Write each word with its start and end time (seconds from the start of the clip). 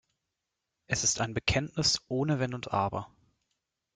Es 0.87 1.03
ist 1.03 1.21
ein 1.21 1.35
Bekenntnis 1.35 2.01
ohne 2.07 2.39
Wenn 2.39 2.55
und 2.55 2.73
Aber. 2.73 3.13